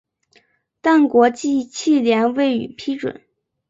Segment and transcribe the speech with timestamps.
[0.81, 3.21] 但国际汽联未予批准。